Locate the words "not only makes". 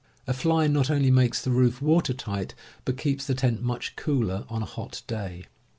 0.65-1.43